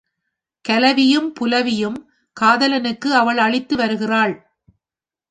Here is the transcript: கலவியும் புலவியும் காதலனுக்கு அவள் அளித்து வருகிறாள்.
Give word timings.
கலவியும் 0.65 1.33
புலவியும் 1.39 1.97
காதலனுக்கு 2.37 3.09
அவள் 3.11 3.37
அளித்து 3.37 3.75
வருகிறாள். 3.75 4.33